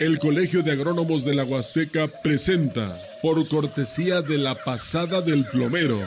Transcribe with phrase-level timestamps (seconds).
[0.00, 6.00] El Colegio de Agrónomos de la Huasteca presenta, por cortesía de la pasada del plomero,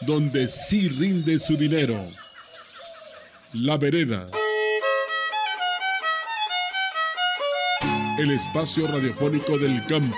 [0.00, 2.00] donde sí rinde su dinero.
[3.52, 4.26] La vereda.
[8.18, 10.16] El espacio radiofónico del campo.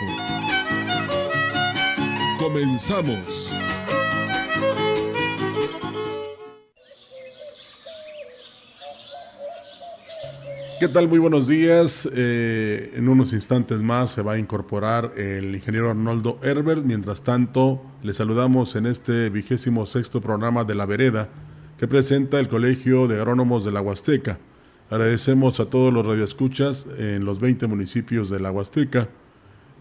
[2.38, 3.50] Comenzamos.
[10.78, 11.08] ¿Qué tal?
[11.08, 12.06] Muy buenos días.
[12.14, 16.84] Eh, en unos instantes más se va a incorporar el ingeniero Arnoldo Herbert.
[16.84, 21.30] Mientras tanto, le saludamos en este vigésimo sexto programa de La Vereda
[21.78, 24.38] que presenta el Colegio de Agrónomos de la Huasteca.
[24.90, 29.08] Agradecemos a todos los radioescuchas en los 20 municipios de la Huasteca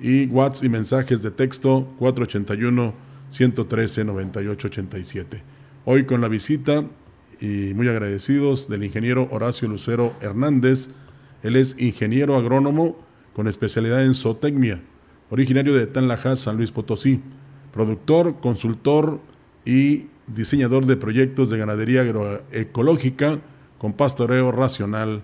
[0.00, 5.42] y WhatsApp y mensajes de texto 481 113 98 87.
[5.86, 6.84] Hoy con la visita
[7.40, 10.90] y muy agradecidos del ingeniero Horacio Lucero Hernández.
[11.42, 12.96] Él es ingeniero agrónomo
[13.32, 14.80] con especialidad en zootecnia,
[15.30, 17.20] originario de Tanlajas, San Luis Potosí,
[17.72, 19.18] productor, consultor
[19.64, 23.40] y diseñador de proyectos de ganadería agroecológica
[23.78, 25.22] con pastoreo racional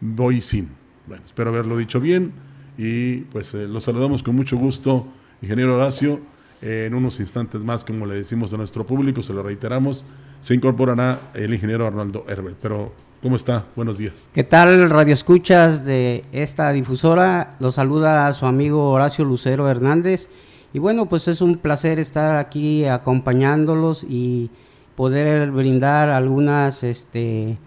[0.00, 0.70] Boisin.
[1.06, 2.32] Bueno, espero haberlo dicho bien
[2.76, 5.06] y pues eh, lo saludamos con mucho gusto,
[5.40, 6.33] ingeniero Horacio
[6.64, 10.06] en unos instantes más, como le decimos a nuestro público, se lo reiteramos,
[10.40, 12.56] se incorporará el ingeniero Arnaldo Herbert.
[12.60, 13.66] Pero, ¿cómo está?
[13.76, 14.30] Buenos días.
[14.32, 17.56] ¿Qué tal, Radio Escuchas de esta difusora?
[17.60, 20.30] Lo saluda a su amigo Horacio Lucero Hernández.
[20.72, 24.50] Y bueno, pues es un placer estar aquí acompañándolos y
[24.96, 27.58] poder brindar algunas, este,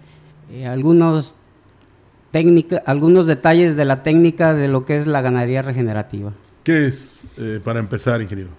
[0.51, 1.35] eh, algunos
[2.31, 6.33] técnica, algunos detalles de la técnica de lo que es la ganadería regenerativa.
[6.63, 8.49] ¿Qué es, eh, para empezar, ingeniero?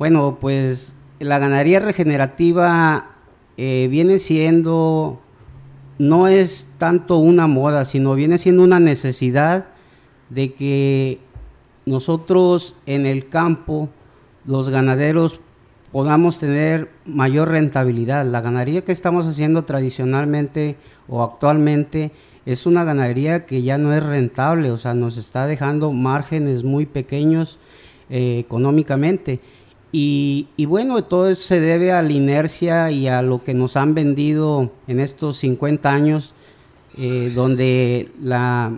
[0.00, 3.10] Bueno, pues la ganadería regenerativa
[3.58, 5.20] eh, viene siendo,
[5.98, 9.66] no es tanto una moda, sino viene siendo una necesidad
[10.30, 11.18] de que
[11.84, 13.90] nosotros en el campo,
[14.46, 15.40] los ganaderos,
[15.92, 18.24] podamos tener mayor rentabilidad.
[18.24, 20.76] La ganadería que estamos haciendo tradicionalmente
[21.08, 22.10] o actualmente
[22.46, 26.86] es una ganadería que ya no es rentable, o sea, nos está dejando márgenes muy
[26.86, 27.58] pequeños
[28.08, 29.40] eh, económicamente.
[29.92, 33.94] Y, bueno, todo eso se debe a la inercia y a lo que nos han
[33.94, 36.34] vendido en estos 50 años,
[36.96, 38.72] eh, donde, la,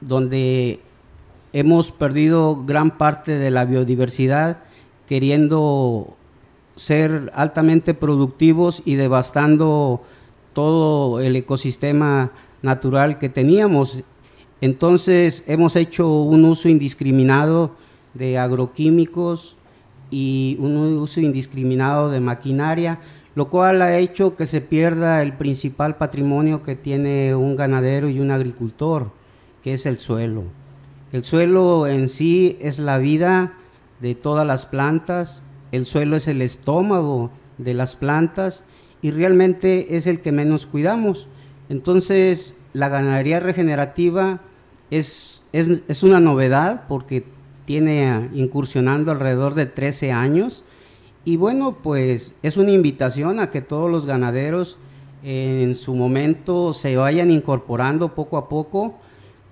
[0.00, 0.80] donde
[1.52, 4.58] hemos perdido gran parte de la biodiversidad
[5.08, 6.16] queriendo
[6.76, 10.02] ser altamente productivos y devastando
[10.52, 14.02] todo el ecosistema natural que teníamos.
[14.60, 17.72] Entonces hemos hecho un uso indiscriminado
[18.14, 19.55] de agroquímicos,
[20.10, 23.00] y un uso indiscriminado de maquinaria,
[23.34, 28.20] lo cual ha hecho que se pierda el principal patrimonio que tiene un ganadero y
[28.20, 29.10] un agricultor,
[29.62, 30.44] que es el suelo.
[31.12, 33.52] El suelo en sí es la vida
[34.00, 38.64] de todas las plantas, el suelo es el estómago de las plantas
[39.02, 41.28] y realmente es el que menos cuidamos.
[41.68, 44.40] Entonces, la ganadería regenerativa
[44.90, 47.24] es, es, es una novedad porque
[47.66, 50.64] tiene incursionando alrededor de 13 años.
[51.26, 54.78] Y bueno, pues es una invitación a que todos los ganaderos
[55.22, 58.94] en su momento se vayan incorporando poco a poco,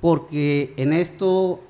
[0.00, 1.60] porque en esto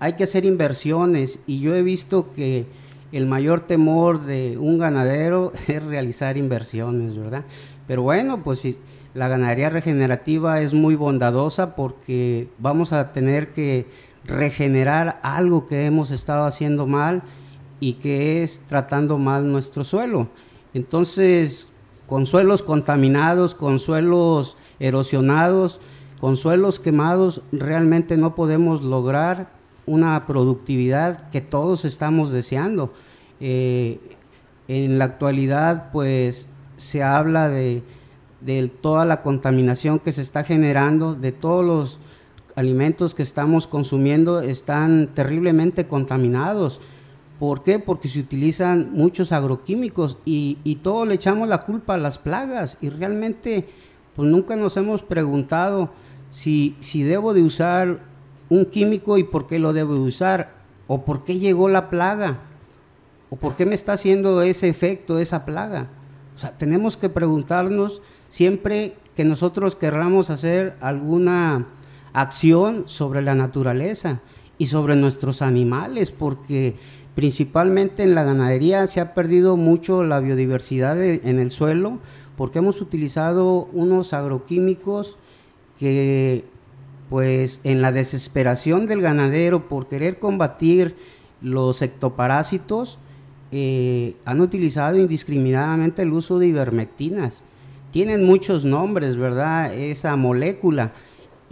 [0.00, 2.66] hay que hacer inversiones y yo he visto que
[3.12, 7.44] el mayor temor de un ganadero es realizar inversiones, ¿verdad?
[7.86, 8.66] Pero bueno, pues
[9.14, 13.86] la ganadería regenerativa es muy bondadosa porque vamos a tener que
[14.24, 17.22] regenerar algo que hemos estado haciendo mal
[17.80, 20.28] y que es tratando mal nuestro suelo.
[20.74, 21.68] Entonces,
[22.06, 25.80] con suelos contaminados, con suelos erosionados,
[26.20, 29.50] con suelos quemados, realmente no podemos lograr
[29.86, 32.92] una productividad que todos estamos deseando.
[33.40, 33.98] Eh,
[34.68, 37.82] en la actualidad, pues se habla de,
[38.40, 41.98] de toda la contaminación que se está generando, de todos los
[42.56, 46.80] alimentos que estamos consumiendo están terriblemente contaminados
[47.42, 47.80] ¿Por qué?
[47.80, 52.78] Porque se utilizan muchos agroquímicos y, y todo le echamos la culpa a las plagas
[52.80, 53.68] y realmente
[54.14, 55.90] pues nunca nos hemos preguntado
[56.30, 57.98] si, si debo de usar
[58.48, 60.52] un químico y por qué lo debo de usar
[60.86, 62.38] o por qué llegó la plaga
[63.28, 65.88] o por qué me está haciendo ese efecto, esa plaga.
[66.36, 71.66] O sea, tenemos que preguntarnos siempre que nosotros querramos hacer alguna
[72.12, 74.20] acción sobre la naturaleza
[74.58, 76.76] y sobre nuestros animales, porque
[77.14, 81.98] Principalmente en la ganadería se ha perdido mucho la biodiversidad en el suelo
[82.38, 85.18] porque hemos utilizado unos agroquímicos
[85.78, 86.44] que
[87.10, 90.94] pues en la desesperación del ganadero por querer combatir
[91.42, 92.98] los ectoparásitos
[93.50, 97.44] eh, han utilizado indiscriminadamente el uso de ivermectinas.
[97.90, 99.74] Tienen muchos nombres, ¿verdad?
[99.74, 100.92] Esa molécula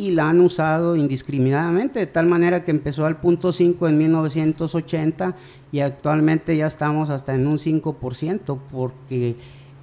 [0.00, 5.36] y la han usado indiscriminadamente, de tal manera que empezó al punto 5 en 1980
[5.72, 9.36] y actualmente ya estamos hasta en un 5%, porque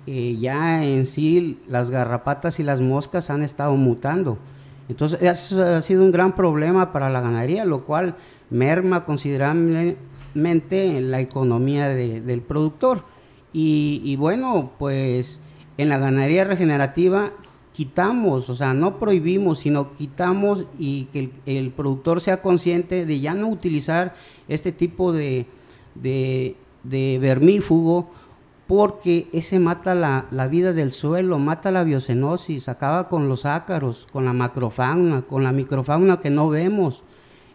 [0.08, 4.40] eh, ya en sí las garrapatas y las moscas han estado mutando.
[4.90, 8.16] Entonces, ha sido un gran problema para la ganadería, lo cual
[8.50, 13.04] merma considerablemente la economía del productor.
[13.54, 15.44] Y, y bueno, pues
[15.78, 17.34] en la ganadería regenerativa
[17.78, 23.36] quitamos, o sea, no prohibimos, sino quitamos y que el, productor sea consciente de ya
[23.36, 24.16] no utilizar
[24.48, 25.46] este tipo de,
[25.94, 26.56] de,
[27.22, 28.10] vermífugo
[28.66, 34.08] porque ese mata la, la, vida del suelo, mata la biocenosis, acaba con los ácaros,
[34.12, 37.04] con la macrofauna, con la microfauna que no vemos.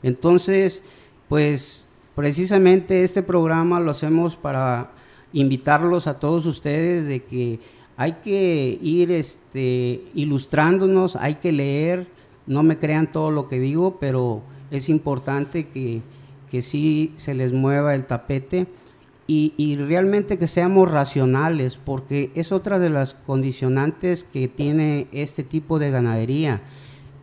[0.05, 0.85] Entonces,
[1.29, 4.93] pues precisamente este programa lo hacemos para
[5.33, 7.59] invitarlos a todos ustedes de que
[8.03, 12.09] hay que ir este, ilustrándonos, hay que leer,
[12.49, 16.03] no me crean todo lo que digo, pero es importante que,
[16.51, 18.67] que sí se les mueva el tapete
[19.29, 25.45] y, y, realmente que seamos racionales, porque es otra de las condicionantes que tiene este
[25.45, 26.61] tipo de ganadería.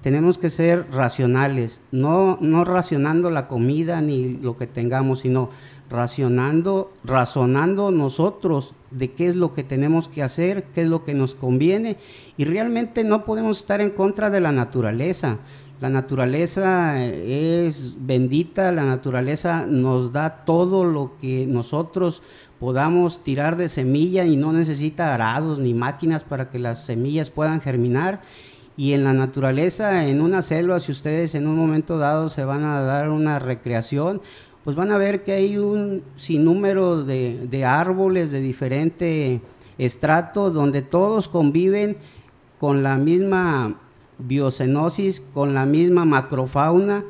[0.02, 5.50] Tenemos que ser racionales, no, no racionando la comida ni lo que tengamos, sino
[5.90, 11.14] racionando, razonando nosotros de qué es lo que tenemos que hacer, qué es lo que
[11.14, 11.98] nos conviene
[12.38, 15.38] y realmente no podemos estar en contra de la naturaleza.
[15.82, 22.22] La naturaleza es bendita, la naturaleza nos da todo lo que nosotros
[22.60, 27.62] podamos tirar de semilla y no necesita arados ni máquinas para que las semillas puedan
[27.62, 28.22] germinar.
[28.76, 32.64] Y en la naturaleza, en una selva, si ustedes en un momento dado se van
[32.64, 34.22] a dar una recreación,
[34.64, 39.42] pues van a ver que hay un sinnúmero de, árboles de diferente
[39.78, 41.98] estrato donde todos conviven
[42.60, 43.76] con la misma
[44.18, 47.04] biocenosis, con la misma macrofauna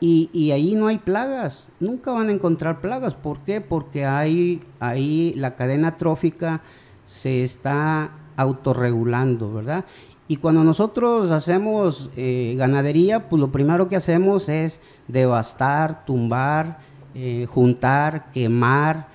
[0.00, 3.14] y, ahí no hay plagas, nunca van a encontrar plagas.
[3.14, 3.60] ¿Por qué?
[3.60, 6.62] Porque ahí, ahí la cadena trófica
[7.04, 9.84] se está autorregulando, ¿verdad?
[10.28, 16.78] Y cuando nosotros hacemos eh, ganadería, pues lo primero que hacemos es devastar, tumbar,
[17.20, 19.08] eh, juntar, quemar,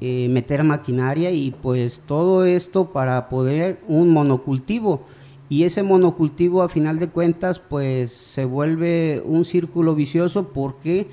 [0.00, 5.02] eh, meter maquinaria y pues todo esto para poder un monocultivo.
[5.48, 11.08] Y ese monocultivo a final de cuentas pues se vuelve un círculo vicioso porque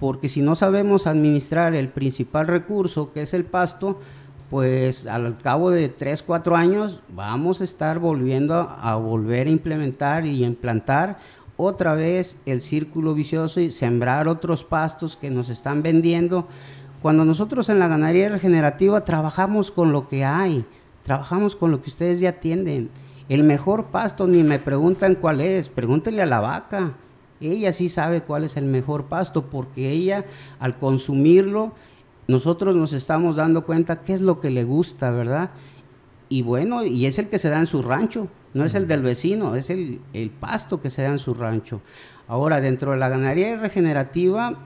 [0.00, 4.00] porque si no sabemos administrar el principal recurso que es el pasto,
[4.48, 10.24] pues al cabo de 3, 4 años vamos a estar volviendo a volver a implementar
[10.24, 11.18] y implantar
[11.56, 16.46] otra vez el círculo vicioso y sembrar otros pastos que nos están vendiendo.
[17.02, 20.64] Cuando nosotros en la ganadería regenerativa trabajamos con lo que hay,
[21.04, 22.90] trabajamos con lo que ustedes ya tienen.
[23.28, 26.92] El mejor pasto ni me preguntan cuál es, pregúntenle a la vaca.
[27.40, 30.24] Ella sí sabe cuál es el mejor pasto porque ella
[30.60, 31.72] al consumirlo
[32.28, 35.50] nosotros nos estamos dando cuenta qué es lo que le gusta, ¿verdad?
[36.28, 39.02] Y bueno, y es el que se da en su rancho no es el del
[39.02, 40.00] vecino, es el,
[40.40, 41.80] pasto que se da en su rancho.
[42.28, 44.58] Ahora, dentro de la ganadería regenerativa,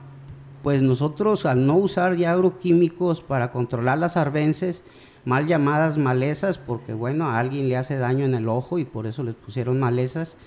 [0.63, 4.83] pues nosotros al no usar ya agroquímicos para controlar las arbences,
[5.25, 9.07] mal llamadas malezas, porque bueno, a alguien le hace daño en el ojo y por
[9.07, 10.37] eso les pusieron malezas,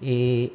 [0.00, 0.52] eh,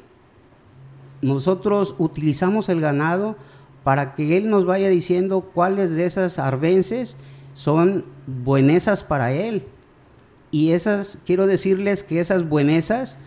[1.22, 3.36] nosotros utilizamos el ganado
[3.82, 7.16] para que él nos vaya diciendo cuáles de esas arbences
[7.54, 9.64] son buenesas para él
[10.50, 13.18] y esas, quiero decirles que esas buenesas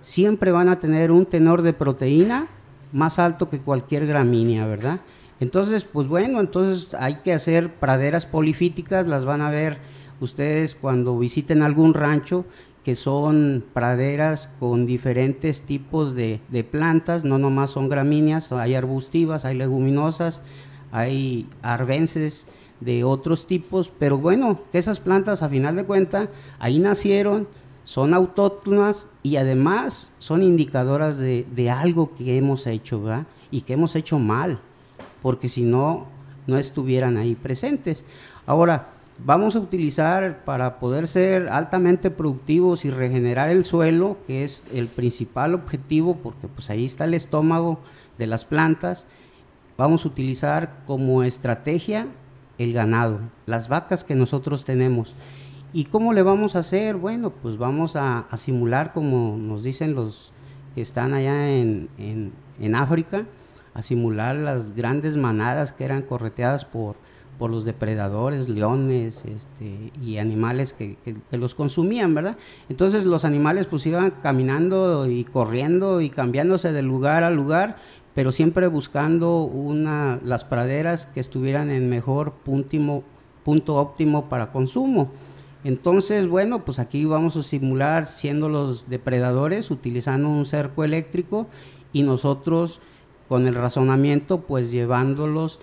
[0.00, 2.48] siempre van a tener un tenor de proteína
[2.92, 5.00] más alto que cualquier gramínea, ¿verdad?
[5.40, 9.78] Entonces, pues bueno, entonces hay que hacer praderas polifíticas, las van a ver
[10.20, 12.44] ustedes cuando visiten algún rancho,
[12.84, 19.44] que son praderas con diferentes tipos de, de plantas, no nomás son gramíneas, hay arbustivas,
[19.44, 20.42] hay leguminosas,
[20.90, 22.46] hay arbences
[22.84, 27.46] de otros tipos, pero bueno, que esas plantas a final de cuentas ahí nacieron,
[27.84, 33.26] son autóctonas y además son indicadoras de, de algo que hemos hecho, ¿verdad?
[33.50, 34.58] Y que hemos hecho mal,
[35.20, 36.06] porque si no,
[36.46, 38.04] no estuvieran ahí presentes.
[38.46, 38.88] Ahora,
[39.24, 44.86] vamos a utilizar para poder ser altamente productivos y regenerar el suelo, que es el
[44.86, 47.78] principal objetivo, porque pues ahí está el estómago
[48.18, 49.06] de las plantas,
[49.76, 52.06] vamos a utilizar como estrategia
[52.62, 55.14] el ganado, las vacas que nosotros tenemos.
[55.72, 56.96] ¿Y cómo le vamos a hacer?
[56.96, 60.32] Bueno, pues vamos a, simular, como nos dicen los
[60.74, 63.24] que están allá en, en África,
[63.74, 66.96] a simular las grandes manadas que eran correteadas por,
[67.38, 70.96] por los depredadores, leones este, y animales que,
[71.32, 72.36] los consumían, ¿verdad?
[72.68, 77.78] Entonces los animales pues iban caminando y corriendo y cambiándose de lugar a lugar,
[78.14, 85.10] pero siempre buscando una, las praderas que estuvieran en mejor punto óptimo para consumo.
[85.64, 91.46] Entonces, bueno, pues aquí vamos a simular siendo los depredadores, utilizando un cerco eléctrico
[91.92, 92.80] y nosotros
[93.28, 95.60] con el razonamiento, pues llevándolos,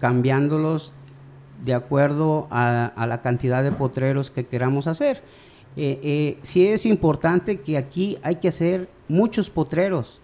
[0.00, 0.92] cambiándolos
[1.64, 5.22] de acuerdo a, la cantidad de potreros que queramos hacer.
[5.76, 10.20] Eh, eh, sí es importante que aquí hay que hacer muchos potreros.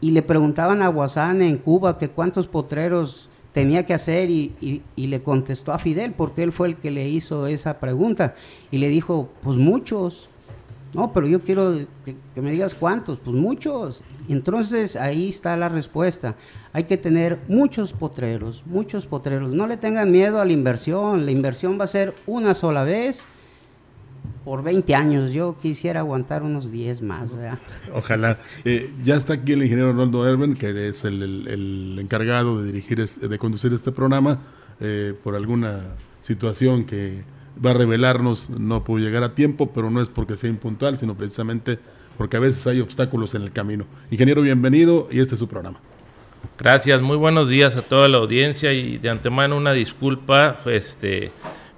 [0.00, 5.22] Y le preguntaban a Guasán en Cuba que cuántos potreros tenía que hacer y, le
[5.22, 8.34] contestó a Fidel porque él fue el que le hizo esa pregunta
[8.70, 10.28] y le dijo, pues muchos.
[10.94, 11.74] No, pero yo quiero
[12.04, 14.04] que me digas cuántos, pues muchos.
[14.28, 16.34] Entonces ahí está la respuesta
[16.72, 19.50] hay que tener muchos potreros, muchos potreros.
[19.50, 23.26] No le tengan miedo a la inversión, la inversión va a ser una sola vez
[24.48, 25.32] por 20 años.
[25.32, 27.58] Yo quisiera aguantar unos 10 más, ¿verdad?
[27.94, 28.38] Ojalá.
[28.64, 33.38] Eh, ya está aquí el ingeniero Ronaldo Erben, que es el, encargado de dirigir, de
[33.38, 34.38] conducir este programa,
[34.80, 35.82] eh, por alguna
[36.22, 37.24] situación que
[37.62, 41.14] va a revelarnos, no pudo llegar a tiempo, pero no es porque sea impuntual, sino
[41.14, 41.78] precisamente
[42.16, 43.84] porque a veces hay obstáculos en el camino.
[44.10, 45.78] Ingeniero, bienvenido y este es su programa.
[46.58, 51.32] Gracias, muy buenos días a toda la audiencia y de antemano una disculpa, este,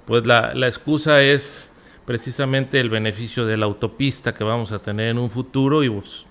[0.05, 1.70] pues la, excusa es
[2.11, 6.25] precisamente el beneficio de la autopista que vamos a tener en un futuro y pues,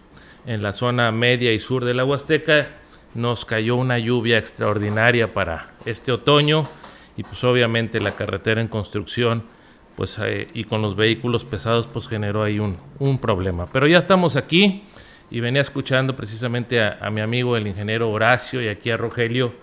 [0.44, 2.68] en la zona media y sur de la Huasteca
[3.14, 6.68] nos cayó una lluvia extraordinaria para este otoño
[7.16, 9.42] y pues obviamente la carretera en construcción
[9.96, 13.66] pues eh, y con los vehículos pesados pues generó ahí un, un problema.
[13.72, 14.82] Pero ya estamos aquí
[15.30, 19.54] y venía escuchando precisamente a, mi amigo el ingeniero Horacio y aquí a Rogelio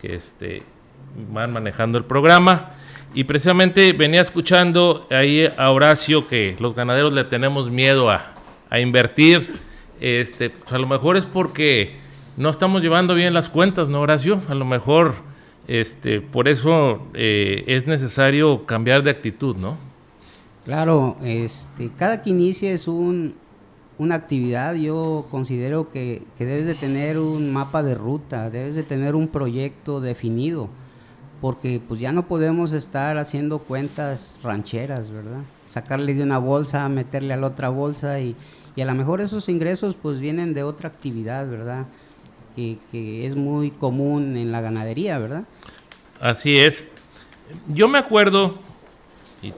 [0.00, 0.62] que este,
[1.32, 2.74] van manejando el programa
[3.14, 8.30] y precisamente venía escuchando ahí a Horacio que los ganaderos le tenemos miedo a,
[8.76, 9.60] invertir,
[10.00, 11.94] este, pues a lo mejor es porque
[12.36, 14.42] no estamos llevando bien las cuentas, ¿no Horacio?
[14.48, 15.14] A lo mejor
[15.68, 19.76] este, por eso eh, es necesario cambiar de actitud, ¿no?
[20.64, 23.36] Claro, este, cada que inicia es un,
[23.98, 29.14] una actividad, yo considero que, debes de tener un mapa de ruta, debes de tener
[29.14, 30.68] un proyecto definido,
[31.44, 35.42] porque pues ya no podemos estar haciendo cuentas rancheras, ¿verdad?
[35.66, 38.34] Sacarle de una bolsa, meterle a la otra bolsa y,
[38.80, 41.84] a lo mejor esos ingresos pues vienen de otra actividad, ¿verdad?
[42.56, 45.44] Que, que es muy común en la ganadería, ¿verdad?
[46.18, 46.82] Así es.
[47.68, 48.58] Yo me acuerdo,
[49.42, 49.52] y,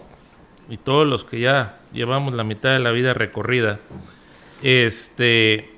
[0.69, 3.78] y todos los que ya llevamos la mitad de la vida recorrida,
[4.61, 5.71] este,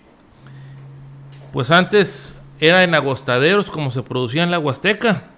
[1.53, 5.33] pues antes era en agostaderos como se producía en la Huasteca.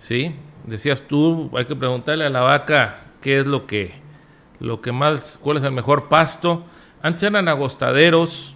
[0.00, 0.34] ¿Sí?
[0.66, 3.92] Decías tú, hay que preguntarle a la vaca qué es lo que,
[4.58, 6.64] lo que más, cuál es el mejor pasto.
[7.02, 8.54] Antes eran agostaderos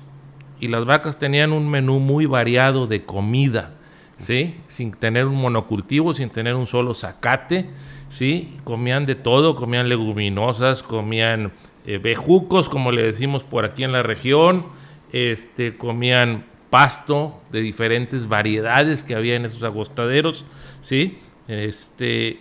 [0.59, 3.75] y las vacas tenían un menú muy variado de comida,
[4.17, 4.57] ¿sí?
[4.67, 7.69] Sin tener un monocultivo, sin tener un solo zacate,
[8.09, 8.57] ¿sí?
[8.65, 11.53] Comían de todo, comían leguminosas, comían
[11.85, 14.65] eh, bejucos, como le decimos por aquí en la región,
[15.13, 20.47] este, comían pasto de diferentes variedades que había en esos agostaderos,
[20.81, 21.19] ¿sí?
[21.49, 22.41] Este,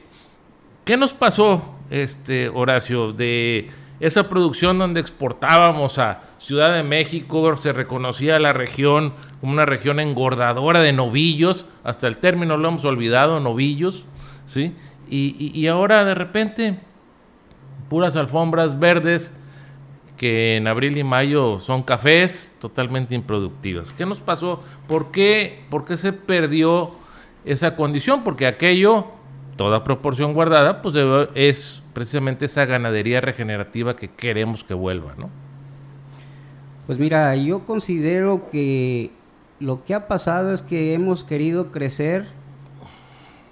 [0.86, 3.70] ¿Qué nos pasó, este, Horacio, de
[4.00, 10.00] esa producción donde exportábamos a Ciudad de México, se reconocía la región como una región
[10.00, 14.04] engordadora de novillos, hasta el término lo hemos olvidado, novillos,
[14.46, 14.74] ¿sí?
[15.10, 16.80] y ahora de repente
[17.90, 19.38] puras alfombras verdes
[20.18, 23.94] que en abril y mayo son cafés totalmente improductivas.
[23.94, 24.64] ¿Qué nos pasó?
[24.88, 26.92] ¿Por qué, ¿Por qué se perdió
[27.46, 28.24] esa condición?
[28.24, 29.06] Porque aquello,
[29.58, 30.96] toda proporción guardada, pues
[31.36, 35.30] es precisamente esa ganadería regenerativa que queremos que vuelva, ¿no?
[36.88, 39.12] Pues mira, yo considero que
[39.60, 42.26] lo que ha pasado es que hemos querido crecer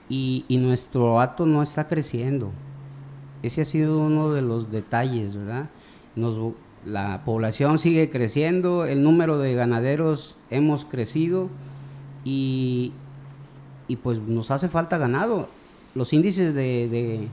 [0.09, 2.51] y, y nuestro hato no está creciendo.
[3.43, 5.69] Ese ha sido uno de los detalles, ¿verdad?
[6.15, 6.53] Nos,
[6.85, 11.49] la población sigue creciendo, el número de ganaderos hemos crecido
[12.23, 12.91] y,
[13.91, 15.49] y pues nos hace falta ganado.
[15.95, 17.27] Los índices de,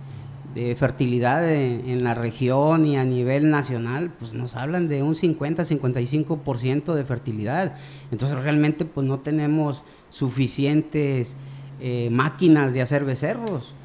[0.77, 7.05] fertilidad en, la región y a nivel nacional, pues nos hablan de un 50-55% de
[7.05, 7.77] fertilidad.
[8.11, 11.37] Entonces realmente pues no tenemos suficientes
[11.81, 13.77] eh, máquinas de hacer becerros.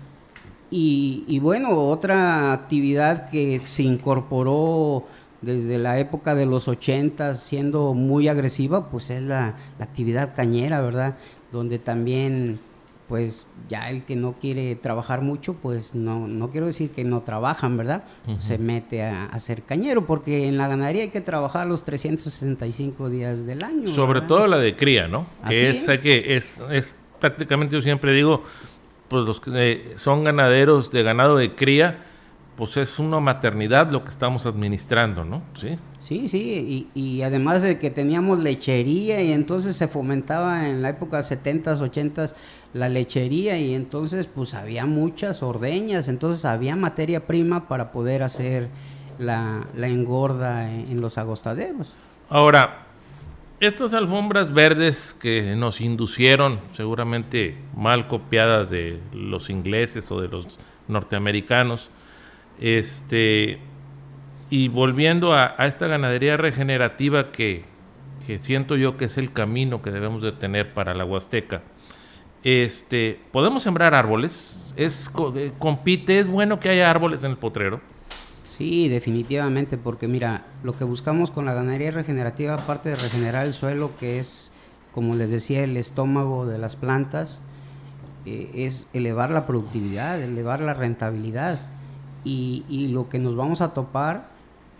[0.75, 5.03] Y, bueno, otra actividad que se incorporó
[5.43, 11.15] desde la época de los 80 siendo muy agresiva, pues es la actividad cañera, ¿verdad?
[11.53, 12.59] Donde también
[13.07, 17.21] pues ya el que no quiere trabajar mucho, pues no, no quiero decir que no
[17.21, 18.03] trabajan, ¿verdad?
[18.39, 23.45] Se mete a, ser cañero, porque en la ganadería hay que trabajar los 365 días
[23.45, 23.87] del año.
[23.87, 25.27] Sobre todo la de cría, ¿no?
[25.47, 28.41] Que es, que es, es prácticamente, yo siempre digo,
[29.09, 32.05] pues los que eh, son ganaderos de ganado de cría,
[32.55, 35.41] pues es una maternidad lo que estamos administrando, ¿no?
[35.55, 35.77] Sí.
[35.99, 40.89] Sí, sí, y, y, además de que teníamos lechería y entonces se fomentaba en la
[40.89, 42.35] época 70s, 80s
[42.73, 48.67] la lechería y entonces pues había muchas ordeñas, entonces había materia prima para poder hacer
[49.17, 51.93] la, engorda en, los agostaderos.
[52.29, 52.87] Ahora,
[53.59, 60.59] estas alfombras verdes que nos inducieron, seguramente mal copiadas de los ingleses o de los
[60.87, 61.89] norteamericanos,
[62.59, 63.59] este,
[64.49, 67.63] y volviendo a, esta ganadería regenerativa que,
[68.27, 71.61] que siento yo que es el camino que debemos de tener para la Huasteca,
[72.43, 74.73] este, podemos sembrar árboles.
[74.75, 77.79] Es eh, compite, es bueno que haya árboles en el potrero.
[78.49, 83.53] Sí, definitivamente, porque mira, lo que buscamos con la ganadería regenerativa, aparte de regenerar el
[83.53, 84.51] suelo, que es,
[84.93, 87.41] como les decía, el estómago de las plantas,
[88.25, 91.61] eh, es elevar la productividad, elevar la rentabilidad.
[92.23, 94.29] Y, y, lo que nos vamos a topar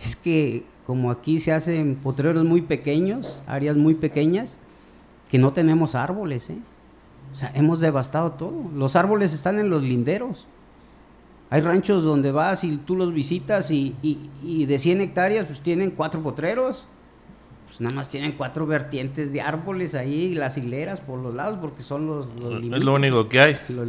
[0.02, 4.58] es que como aquí se hacen potreros muy pequeños, áreas muy pequeñas,
[5.30, 6.58] que no tenemos árboles, ¿eh?
[7.34, 8.54] O sea, hemos devastado todo.
[8.76, 10.46] Los árboles están en los linderos.
[11.50, 13.96] Hay ranchos donde vas y tú los visitas y,
[14.44, 16.88] de 100 hectáreas pues tienen cuatro potreros.
[17.66, 21.82] Pues nada más tienen cuatro vertientes de árboles ahí, las hileras por los lados, porque
[21.82, 23.58] son los, los Es lo único que hay.
[23.70, 23.88] Los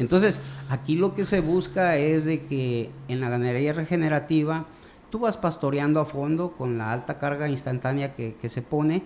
[0.00, 4.64] Entonces, aquí lo que se busca es de que en la ganadería regenerativa
[5.10, 9.02] tú vas pastoreando a fondo con la alta carga instantánea que, se pone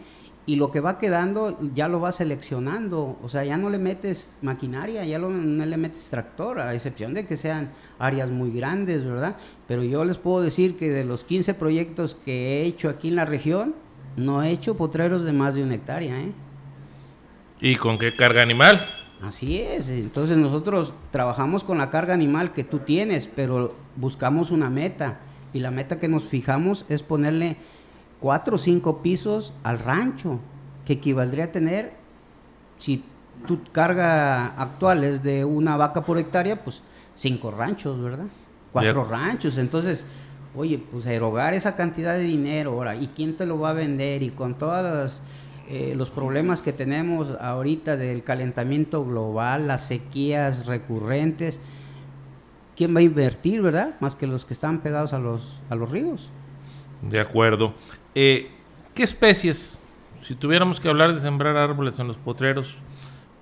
[0.47, 4.37] y lo que va quedando ya lo va seleccionando, o sea, ya no le metes
[4.41, 9.35] maquinaria, ya no le metes tractor, a excepción de que sean áreas muy grandes, ¿verdad?
[9.67, 13.17] Pero yo les puedo decir que de los 15 proyectos que he hecho aquí en
[13.17, 13.75] la región,
[14.17, 16.31] no he hecho potreros de más de una hectárea, ¿eh?
[17.61, 19.04] ¿Y con qué carga animal?
[19.23, 24.69] Así es, entonces nosotros trabajamos con la carga animal que tú tienes, pero buscamos una
[24.69, 25.21] meta,
[25.53, 27.57] y la meta que nos fijamos es ponerle
[28.21, 30.41] cuatro o cinco pisos al rancho,
[30.85, 31.93] que equivaldría a tener,
[32.79, 33.05] si
[33.47, 36.83] tu carga actual es de una vaca por hectárea, pues
[37.15, 38.27] cinco ranchos, ¿verdad?
[38.73, 39.59] Cuatro ranchos.
[39.59, 40.05] Entonces,
[40.57, 44.23] oye, pues erogar esa cantidad de dinero ahora, ¿y quién te lo va a vender?
[44.23, 45.21] Y con todos
[45.69, 51.61] eh, los problemas que tenemos ahorita del calentamiento global, las sequías recurrentes,
[52.77, 53.95] ¿quién va a invertir, verdad?
[54.01, 56.31] Más que los que están pegados a los, a los ríos.
[57.03, 57.75] De acuerdo.
[58.15, 58.51] Eh,
[58.95, 59.79] ¿Qué especies?
[60.23, 62.77] Si tuviéramos que hablar de sembrar árboles en los potreros,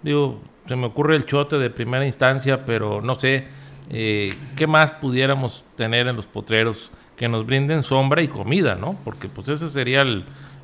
[0.02, 3.46] digo, se me ocurre el chote de primera instancia, pero no sé,
[3.90, 8.96] eh, ¿qué más pudiéramos tener en los potreros que nos brinden sombra y comida, ¿no?
[9.04, 10.04] Porque pues esa sería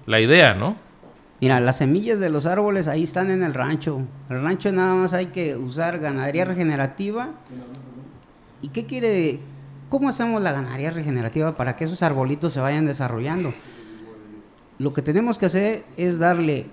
[0.06, 0.76] la idea, ¿no?
[1.40, 4.00] Mira, las semillas de los árboles ahí están en el rancho.
[4.28, 7.30] El rancho nada más hay que usar ganadería regenerativa.
[8.60, 9.38] ¿Y qué quiere?
[9.88, 13.54] ¿Cómo hacemos la ganadería regenerativa para que esos arbolitos se vayan desarrollando?
[14.78, 16.66] Lo que tenemos que hacer es darle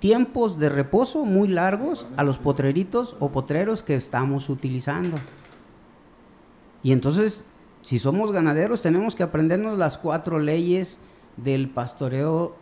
[0.00, 5.18] tiempos de reposo muy largos a los potreritos o potreros que estamos utilizando.
[6.82, 7.44] Y entonces,
[7.82, 10.98] si somos ganaderos, tenemos que aprendernos las cuatro leyes
[11.36, 12.56] del pastoreo,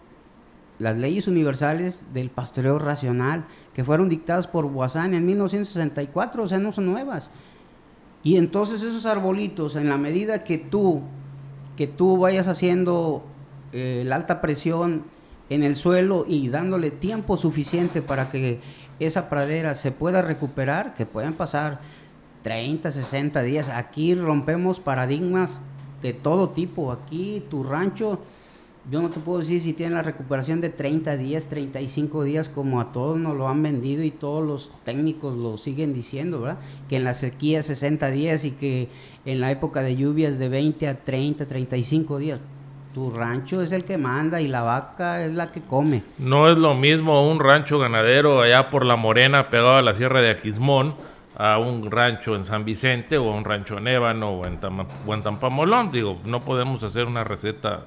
[0.78, 6.58] las leyes universales del pastoreo racional, que fueron dictadas por Guasán en 1964, o sea,
[6.58, 7.30] no son nuevas.
[8.22, 11.02] Y entonces esos arbolitos, en la medida que tú,
[11.76, 13.24] que tú vayas haciendo
[13.72, 15.04] eh, la alta presión
[15.50, 18.60] en el suelo y dándole tiempo suficiente para que
[19.00, 21.80] esa pradera se pueda recuperar, que puedan pasar
[22.42, 23.68] 30, 60 días.
[23.68, 25.62] Aquí rompemos paradigmas
[26.02, 26.92] de todo tipo.
[26.92, 28.20] Aquí tu rancho
[28.90, 32.80] yo no te puedo decir si tienen la recuperación de 30 días, 35 días, como
[32.80, 36.58] a todos nos lo han vendido y todos los técnicos lo siguen diciendo, ¿verdad?
[36.88, 38.88] Que en la sequía 60 días y que
[39.26, 42.40] en la época de lluvias de 20 a 30, 35 días.
[42.94, 46.02] Tu rancho es el que manda y la vaca es la que come.
[46.16, 50.22] No es lo mismo un rancho ganadero allá por La Morena, pegado a la Sierra
[50.22, 50.94] de Aquismón,
[51.36, 54.58] a un rancho en San Vicente o a un rancho en Ébano o en,
[55.06, 55.92] o en Tampamolón.
[55.92, 57.84] Digo, no podemos hacer una receta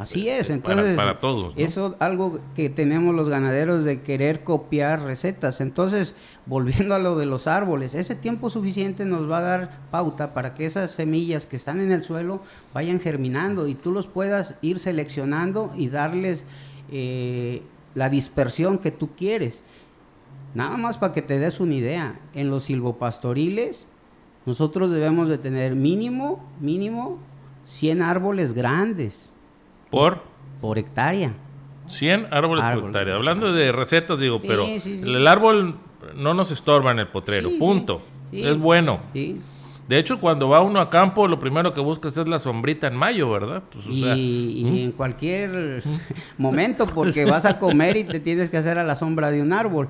[0.00, 1.52] Así es, entonces para, todos.
[1.56, 5.60] Eso es algo que tenemos los ganaderos de querer copiar recetas.
[5.60, 6.14] Entonces,
[6.46, 10.54] volviendo a lo de los árboles, ese tiempo suficiente nos va a dar pauta para
[10.54, 12.40] que esas semillas que están en el suelo
[12.72, 16.46] vayan germinando y tú los puedas ir seleccionando y darles
[16.90, 17.60] eh,
[17.94, 19.62] la dispersión que tú quieres.
[20.54, 23.86] Nada más para que te des una idea, en los silvopastoriles
[24.46, 27.18] nosotros debemos de tener mínimo, mínimo
[27.64, 29.34] 100 árboles grandes
[29.90, 30.22] ¿Por?
[30.60, 31.32] Por hectárea.
[31.86, 33.16] 100 árboles por hectárea.
[33.16, 35.76] Hablando de recetas, digo, pero el árbol
[36.14, 38.02] no nos estorba en el potrero, punto.
[38.32, 39.00] Es bueno.
[39.12, 42.94] De hecho, cuando va uno a campo, lo primero que buscas es la sombrita en
[42.94, 43.64] mayo, ¿verdad?
[43.72, 44.76] Pues, y, ¿Mm?
[44.76, 45.82] en cualquier
[46.38, 49.52] momento, porque vas a comer y te tienes que hacer a la sombra de un
[49.52, 49.88] árbol.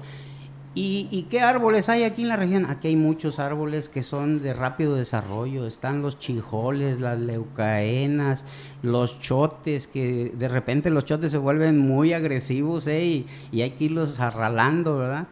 [0.72, 2.66] ¿Y, qué árboles hay aquí en la región?
[2.66, 5.66] Aquí hay muchos árboles que son de rápido desarrollo.
[5.66, 8.46] Están los chijoles, las leucaenas,
[8.80, 13.26] los chotes, que de repente los chotes se vuelven muy agresivos ¿eh?
[13.52, 15.26] y, hay que irlos arralando, ¿verdad?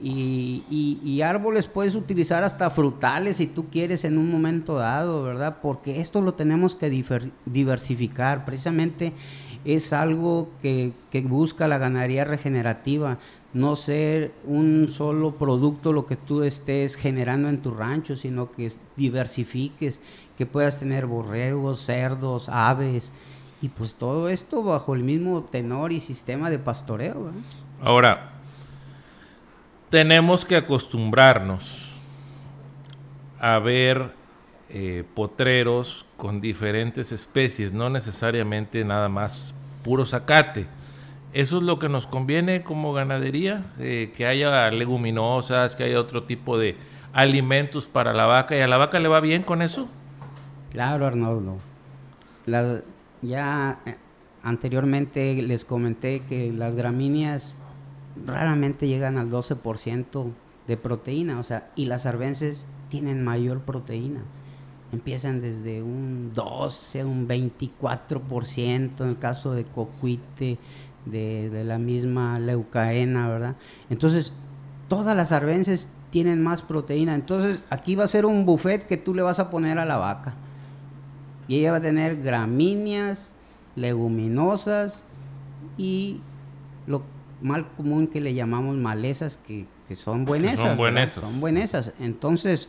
[0.00, 5.58] Y, árboles puedes utilizar hasta frutales si tú quieres en un momento dado, ¿verdad?
[5.60, 6.88] Porque esto lo tenemos que
[7.44, 8.46] diversificar.
[8.46, 9.12] Precisamente
[9.66, 13.18] es algo que, que busca la ganadería regenerativa
[13.52, 18.70] no ser un solo producto lo que tú estés generando en tu rancho, sino que
[18.96, 20.00] diversifiques,
[20.36, 23.12] que puedas tener borregos, cerdos, aves,
[23.60, 27.32] y pues todo esto bajo el mismo tenor y sistema de pastoreo.
[27.82, 28.32] Ahora,
[29.88, 31.92] tenemos que acostumbrarnos
[33.40, 34.12] a ver
[34.68, 40.66] eh, potreros con diferentes especies, no necesariamente nada más puro zacate
[41.32, 46.24] eso es lo que nos conviene como ganadería, eh, que haya leguminosas, que haya otro
[46.24, 46.76] tipo de
[47.12, 48.56] alimentos para la vaca.
[48.56, 49.88] ¿Y a la vaca le va bien con eso?
[50.70, 51.58] Claro, Arnoldo.
[53.22, 53.96] ya eh,
[54.42, 57.54] anteriormente les comenté que las gramíneas
[58.24, 60.32] raramente llegan al 12%
[60.66, 64.20] de proteína, o sea, y las arbences tienen mayor proteína.
[64.92, 70.58] Empiezan desde un 12, un 24% en el caso de cocuite,
[71.04, 73.56] de, la misma leucaena, ¿verdad?
[73.90, 74.32] Entonces,
[74.88, 77.14] todas las arbences tienen más proteína.
[77.14, 79.96] Entonces, aquí va a ser un buffet que tú le vas a poner a la
[79.96, 80.34] vaca.
[81.46, 83.32] Y ella va a tener gramíneas,
[83.74, 85.04] leguminosas
[85.76, 86.20] y
[86.86, 87.02] lo
[87.40, 90.60] mal común que le llamamos malezas, que, son buenas.
[90.60, 91.26] Son buenesas.
[91.26, 91.92] Son buenesas.
[91.98, 92.68] Entonces,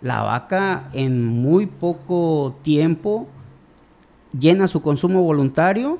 [0.00, 3.26] la vaca en muy poco tiempo
[4.38, 5.98] llena su consumo voluntario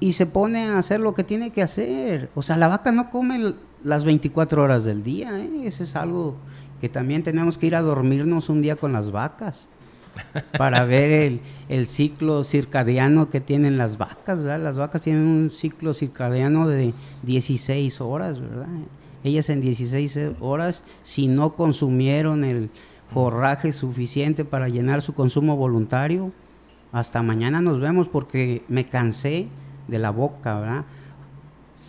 [0.00, 2.30] y se pone a hacer lo que tiene que hacer.
[2.34, 5.38] O sea, la vaca no come las 24 horas del día.
[5.38, 5.62] ¿eh?
[5.64, 6.36] Eso es algo
[6.80, 9.68] que también tenemos que ir a dormirnos un día con las vacas
[10.58, 14.38] para ver el, el, ciclo circadiano que tienen las vacas.
[14.38, 14.60] ¿verdad?
[14.60, 18.66] Las vacas tienen un ciclo circadiano de 16 horas, ¿verdad?
[19.24, 22.70] Ellas en 16 horas, si no consumieron el
[23.12, 26.32] forraje suficiente para llenar su consumo voluntario,
[26.92, 29.48] hasta mañana nos vemos porque me cansé
[29.88, 30.84] de la boca, ¿verdad?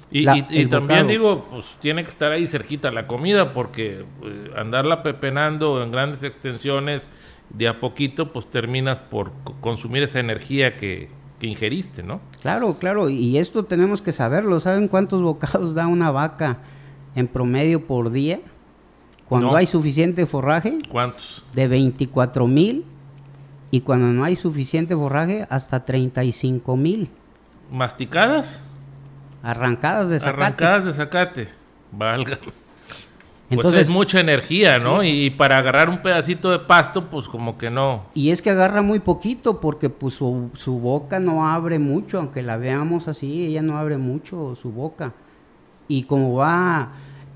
[0.10, 5.84] Y, también digo, pues tiene que estar ahí cerquita la comida, porque eh, andarla pepenando
[5.84, 7.10] en grandes extensiones
[7.50, 11.10] de a poquito, pues terminas por consumir esa energía que,
[11.42, 12.20] ingeriste, ¿no?
[12.42, 14.60] Claro, claro, y esto tenemos que saberlo.
[14.60, 16.60] ¿Saben cuántos bocados da una vaca
[17.16, 18.40] en promedio por día?
[19.28, 20.78] Cuando hay suficiente forraje.
[20.90, 21.46] ¿Cuántos?
[21.54, 22.86] De 24 mil.
[23.72, 27.10] Y cuando no hay suficiente forraje, hasta 35 mil
[27.71, 28.65] masticadas.
[29.43, 30.43] Arrancadas de zacate.
[30.43, 31.49] Arrancadas de zacate.
[31.91, 32.38] Valga.
[33.47, 35.03] Pues Entonces, pues es mucha energía, ¿no?
[35.03, 38.03] Y, para agarrar un pedacito de pasto, pues como que no.
[38.13, 42.43] Y es que agarra muy poquito porque pues su, su, boca no abre mucho, aunque
[42.43, 45.13] la veamos así, ella no abre mucho su boca.
[45.88, 46.89] Y como va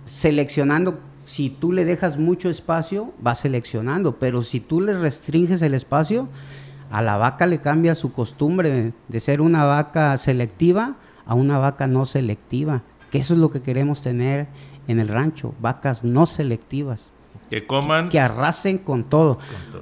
[0.03, 5.73] seleccionando, si tú le dejas mucho espacio, va seleccionando, pero si tú le restringes el
[5.73, 6.27] espacio,
[6.91, 11.88] a la vaca le cambia su costumbre de ser una vaca selectiva a una vaca
[11.88, 14.47] no selectiva, que eso es lo que queremos tener
[14.88, 17.12] en el rancho, vacas no selectivas.
[17.49, 18.10] Que coman.
[18.10, 19.38] Que arrasen con todo.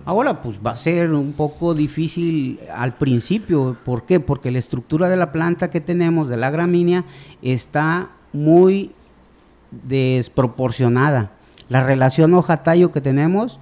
[0.05, 3.77] Ahora, pues va a ser un poco difícil al principio.
[3.85, 4.19] ¿Por qué?
[4.19, 7.05] Porque la estructura de la planta que tenemos, de la gramínea,
[7.43, 8.91] está muy
[9.71, 11.31] desproporcionada.
[11.69, 13.59] La relación hoja-tallo que tenemos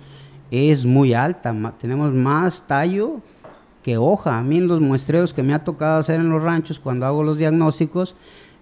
[0.52, 1.54] es muy alta.
[1.78, 3.22] tenemos más tallo
[3.88, 4.38] que hoja.
[4.38, 7.24] A mí en los muestreos que me ha tocado hacer en los ranchos, cuando hago
[7.24, 8.16] los diagnósticos,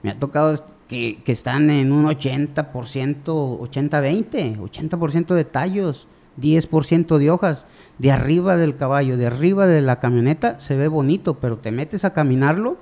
[0.04, 0.54] me ha tocado
[0.88, 6.08] que, están en un 80%, 80-20, 80% de tallos,
[6.40, 7.66] 10% de hojas.
[7.98, 12.06] De arriba del caballo, de arriba de la camioneta, se ve bonito, pero te metes
[12.06, 12.78] a caminarlo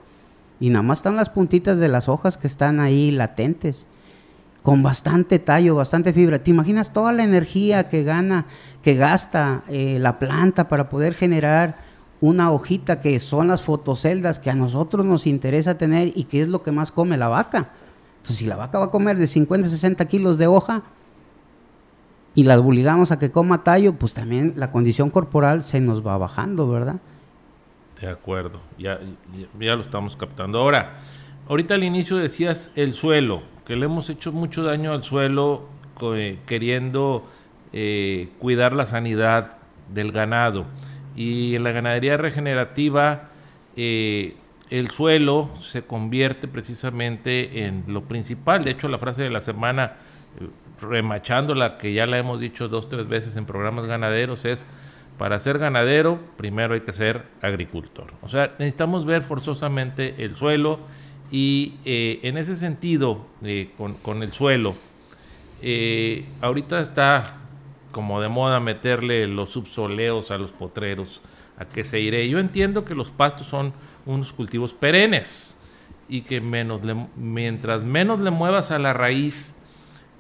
[0.60, 3.86] y nada más están las puntitas de las hojas que están ahí latentes
[4.64, 6.44] con bastante tallo, bastante fibra.
[6.44, 8.48] ¿Te imaginas toda la energía que gana,
[8.82, 11.83] que gasta eh, la planta para poder generar
[12.24, 16.48] una hojita que son las fotoceldas que a nosotros nos interesa tener y que es
[16.48, 17.72] lo que más come la vaca?
[18.16, 20.84] Entonces, si la vaca va a comer de 50 a 60 kilos de hoja
[22.34, 26.18] y la obligamos a que coma tallo, pues también la condición corporal se nos va
[26.18, 27.02] bajando, ¿verdad?
[28.00, 29.02] De acuerdo, ya,
[29.60, 30.60] ya, lo estamos captando.
[30.60, 31.00] Ahora,
[31.50, 35.64] ahorita al inicio decías el suelo, que le hemos hecho mucho daño al suelo
[36.16, 37.26] eh, queriendo
[37.74, 39.58] eh, cuidar la sanidad
[39.94, 40.66] del ganado.
[41.16, 43.30] Y en la ganadería regenerativa,
[43.76, 44.36] eh,
[44.70, 48.64] el suelo se convierte precisamente en lo principal.
[48.64, 49.94] De hecho, la frase de la semana,
[50.40, 50.48] eh,
[50.82, 54.66] remachándola, que ya la hemos dicho dos, tres veces en programas ganaderos, es,
[55.18, 58.14] para ser ganadero, primero hay que ser agricultor.
[58.22, 60.80] O sea, necesitamos ver forzosamente el suelo
[61.30, 63.28] y eh, en ese sentido,
[63.78, 64.76] con, el suelo,
[66.42, 67.43] ahorita está
[67.94, 71.22] como de moda meterle los subsoleos a los potreros,
[71.58, 72.28] a que se iré.
[72.28, 73.72] Yo entiendo que los pastos son
[74.06, 75.58] unos cultivos perennes
[76.10, 76.82] y que menos
[77.16, 79.64] mientras menos le muevas a la raíz,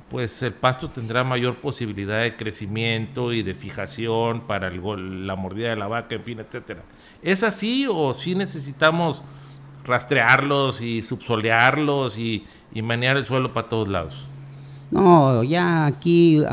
[0.09, 5.75] pues el pasto tendrá mayor posibilidad de crecimiento y de fijación para la mordida de
[5.75, 6.83] la vaca, en fin, etcétera.
[7.21, 9.23] ¿Es así o sí necesitamos
[9.83, 14.32] rastrearlos y subsolearlos y, y manear el suelo para todos lados?
[14.91, 16.43] No, ya aquí,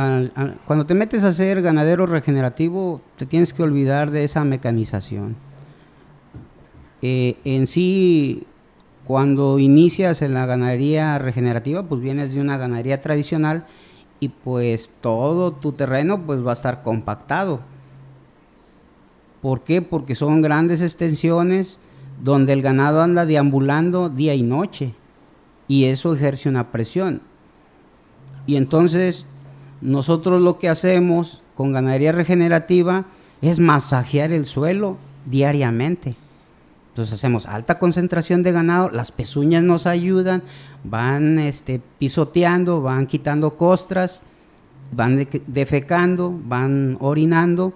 [0.67, 5.37] cuando te metes a ser ganadero regenerativo, te tienes que olvidar de esa mecanización
[7.03, 8.45] eh, en sí,
[9.07, 13.67] cuando inicias en la ganadería regenerativa, pues vienes de una ganadería tradicional
[14.21, 17.61] y pues todo tu terreno pues va a estar compactado.
[19.41, 19.81] ¿Por qué?
[19.81, 21.79] Porque son grandes extensiones
[22.23, 24.95] donde el ganado anda deambulando día y noche
[25.67, 27.23] y eso ejerce una presión.
[28.51, 29.27] Y entonces
[29.81, 33.05] nosotros lo que hacemos con ganadería regenerativa
[33.43, 36.17] es masajear el suelo diariamente.
[36.89, 40.43] Entonces hacemos alta concentración de ganado, las pezuñas nos ayudan,
[40.83, 44.23] van este, pisoteando, van quitando costras,
[44.91, 47.73] van defecando, van orinando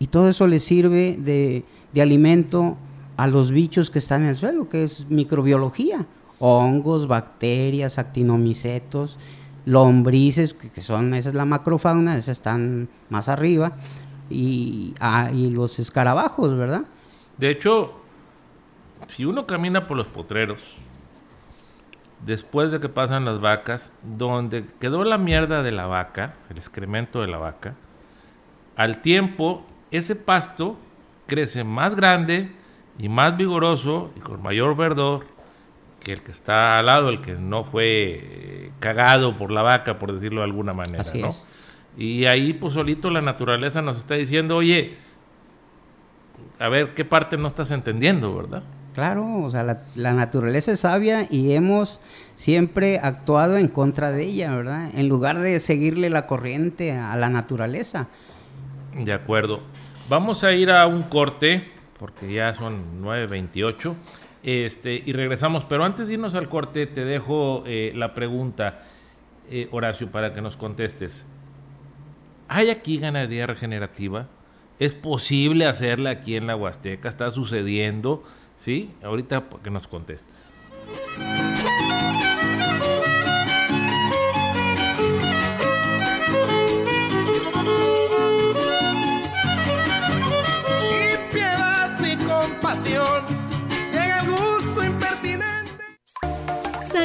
[0.00, 1.62] y todo eso les sirve de,
[2.02, 2.76] alimento
[3.16, 6.04] a los bichos que están en el suelo, que es microbiología,
[6.40, 9.18] hongos, bacterias, actinomicetos,
[9.66, 13.72] lombrices, que son, esa es la macrofauna, esas están más arriba,
[14.30, 16.84] y, ah, y los escarabajos, ¿verdad?
[17.36, 17.92] De hecho,
[19.08, 20.60] si uno camina por los potreros,
[22.24, 27.20] después de que pasan las vacas, donde quedó la mierda de la vaca, el excremento
[27.20, 27.74] de la vaca,
[28.76, 30.76] al tiempo ese pasto
[31.26, 32.52] crece más grande
[32.98, 35.26] y más vigoroso y con mayor verdor
[36.06, 39.98] que el que está al lado, el que no fue eh, cagado por la vaca,
[39.98, 41.30] por decirlo de alguna manera, ¿no?
[41.98, 44.98] Y ahí pues solito la naturaleza nos está diciendo, oye,
[46.60, 48.62] a ver qué parte no estás entendiendo, ¿verdad?
[48.94, 49.64] Claro, o sea,
[49.96, 52.00] la, naturaleza es sabia y hemos
[52.36, 54.88] siempre actuado en contra de ella, ¿verdad?
[54.94, 58.06] En lugar de seguirle la corriente a la naturaleza.
[58.96, 59.58] De acuerdo.
[60.08, 63.96] Vamos a ir a un corte, porque ya son 9.28,
[64.46, 65.64] este, y regresamos.
[65.66, 68.84] Pero antes de irnos al corte, te dejo eh, la pregunta,
[69.50, 71.26] eh, Horacio, para que nos contestes.
[72.48, 74.28] ¿Hay aquí ganadería regenerativa?
[74.78, 77.08] ¿Es posible hacerla aquí en la Huasteca?
[77.08, 78.22] ¿Está sucediendo?
[78.56, 78.92] ¿Sí?
[79.02, 80.62] Ahorita que nos contestes.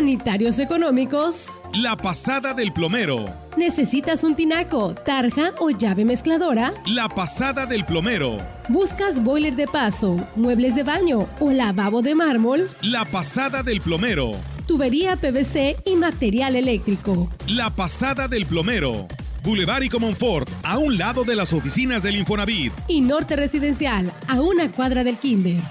[0.02, 1.46] Sanitarios económicos.
[1.76, 3.32] La pasada del plomero.
[3.56, 6.74] ¿Necesitas un tinaco, tarja o llave mezcladora?
[6.88, 8.40] La pasada del plomero.
[8.68, 12.68] ¿Buscas boiler de paso, muebles de baño o lavabo de mármol?
[12.82, 14.32] La pasada del plomero.
[14.66, 17.30] Tubería PVC y material eléctrico.
[17.48, 19.08] La pasada del plomero.
[19.44, 22.74] Boulevard y Comonfort, a un lado de las oficinas del Infonavit.
[22.88, 25.62] Y Norte Residencial, a una cuadra del Kinder.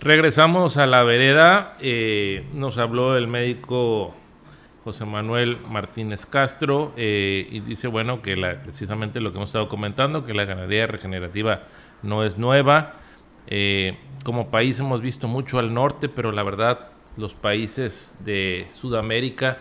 [0.00, 1.76] Regresamos a la vereda.
[1.80, 4.14] eh, nos habló el médico
[4.84, 9.68] José Manuel Martínez Castro eh, y dice, bueno, que la- precisamente lo que hemos estado
[9.68, 11.62] comentando, que la ganadería regenerativa
[12.02, 12.94] no es nueva.
[13.48, 19.58] Eh, como país hemos visto mucho al norte, pero la verdad los países de Sudamérica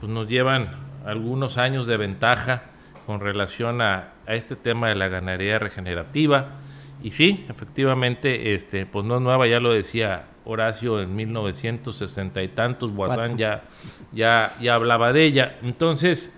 [0.00, 0.68] pues nos llevan
[1.06, 2.64] algunos años de ventaja
[3.06, 6.60] con relación a, a este tema de la ganadería regenerativa.
[7.02, 12.48] Y sí, efectivamente, este, pues no es nueva, ya lo decía Horacio en 1960 y
[12.48, 13.36] tantos, Cuatro.
[13.36, 13.64] ya,
[14.12, 15.58] ya, ya hablaba de ella.
[15.62, 16.34] Entonces,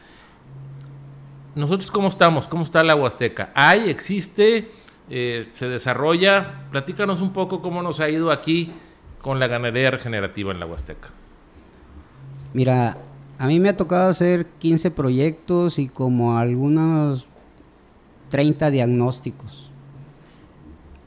[1.55, 3.51] nosotros cómo estamos, cómo está la Huasteca.
[3.55, 4.71] ¿Hay, existe,
[5.09, 6.67] eh, se desarrolla?
[6.71, 8.73] Platícanos un poco cómo nos ha ido aquí
[9.23, 11.09] con la ganadería regenerativa en la Huasteca.
[12.53, 12.99] Mira,
[13.39, 17.27] a mí me ha tocado hacer 15 proyectos y como algunos
[18.29, 19.70] 30 diagnósticos.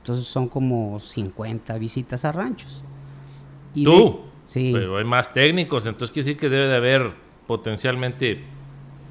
[0.04, 2.84] Entonces son como 50 visitas a ranchos.
[3.74, 4.70] Y Tú, de- sí.
[4.74, 7.14] pero hay más técnicos, entonces quiere decir que debe de haber
[7.48, 8.44] potencialmente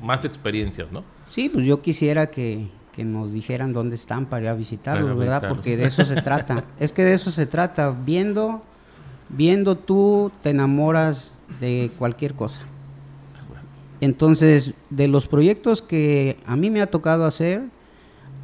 [0.02, 1.02] más experiencias, ¿no?
[1.30, 5.14] Sí, pues yo quisiera que, que nos dijeran dónde están para ir a visitarlos, Para
[5.18, 5.34] ¿verdad?
[5.36, 5.56] visitarlos.
[5.58, 6.64] Porque de eso se trata.
[6.78, 7.90] es que de eso se trata.
[7.90, 8.60] Viendo,
[9.30, 12.60] viendo tú te enamoras de cualquier cosa.
[14.02, 17.62] Entonces, de los proyectos que a mí me ha tocado hacer,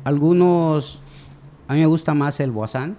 [0.04, 1.00] algunos,
[1.68, 2.96] a mí me gusta más el Boazán,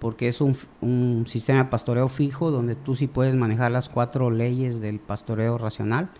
[0.00, 4.80] porque es un, sistema de pastoreo fijo donde tú sí puedes manejar las cuatro leyes
[4.80, 6.10] del pastoreo racional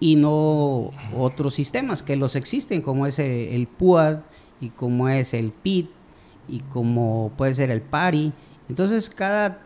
[0.00, 4.18] y no otros sistemas que los existen como es el, el PUAD
[4.60, 5.90] y como es el PIT
[6.48, 8.32] y como puede ser el PARI.
[8.68, 9.60] Entonces cada,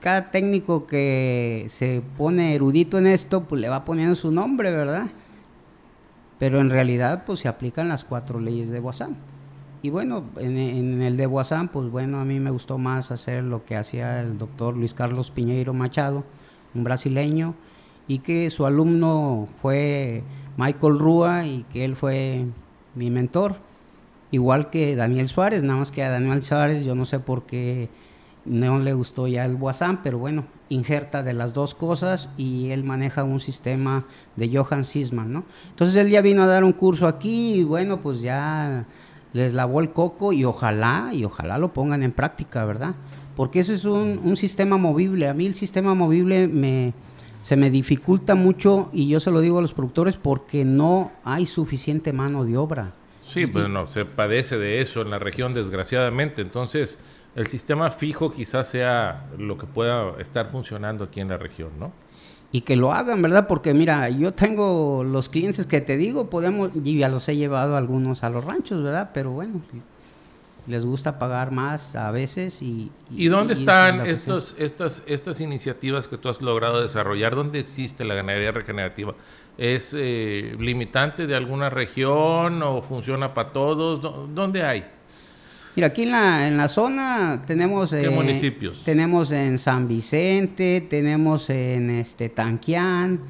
[0.00, 5.08] cada técnico que se pone erudito en esto pues le va poniendo su nombre, ¿verdad?
[6.38, 9.16] Pero en realidad pues se aplican las cuatro leyes de Boazán.
[9.82, 13.64] Y bueno, en, el de Boazán, pues bueno, a mí me gustó más hacer lo
[13.64, 16.24] que hacía el doctor Luis Carlos Piñeiro Machado,
[16.74, 17.54] un brasileño,
[18.06, 20.22] y que su alumno fue
[20.58, 22.44] Michael Rúa y que él fue
[22.94, 23.56] mi mentor,
[24.30, 27.88] igual que Daniel Suárez, nada más que a Daniel Suárez yo no sé por qué
[28.44, 32.84] no le gustó ya el Boazán, pero bueno, injerta de las dos cosas y él
[32.84, 34.04] maneja un sistema
[34.36, 35.44] de Johann Sisman, ¿no?
[35.70, 38.86] Entonces él ya vino a dar un curso aquí y bueno, pues ya
[39.32, 42.94] les lavó el coco y ojalá, y ojalá lo pongan en práctica, ¿verdad?
[43.36, 45.28] Porque eso es un, un sistema movible.
[45.28, 46.92] A mí el sistema movible me,
[47.40, 51.46] se me dificulta mucho y yo se lo digo a los productores porque no hay
[51.46, 52.92] suficiente mano de obra.
[53.26, 56.42] Sí, pues no, se padece de eso en la región, desgraciadamente.
[56.42, 56.98] Entonces,
[57.36, 61.92] el sistema fijo quizás sea lo que pueda estar funcionando aquí en la región, ¿no?
[62.52, 63.46] Y que lo hagan, ¿verdad?
[63.46, 67.76] Porque mira, yo tengo los clientes que te digo, podemos, y ya los he llevado
[67.76, 69.10] algunos a los ranchos, ¿verdad?
[69.14, 69.60] Pero bueno,
[70.66, 72.90] les gusta pagar más a veces y...
[73.10, 77.34] ¿Y dónde están estos, estas, estas iniciativas que tú has logrado desarrollar?
[77.34, 79.14] ¿Dónde existe la ganadería regenerativa?
[79.56, 84.00] ¿Es eh, limitante de alguna región o funciona para todos?
[84.00, 84.84] ¿Dó- ¿Dónde hay?
[85.80, 87.92] Mira, aquí en la, en la zona tenemos...
[87.92, 88.84] ¿Qué municipios?
[88.84, 93.20] Tenemos en San Vicente, tenemos en este Tanquián,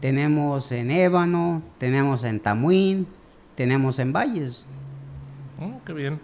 [0.00, 3.08] tenemos en Ébano, tenemos en Tamuín,
[3.56, 4.68] tenemos en Valles.
[5.60, 6.20] Oh, qué bien.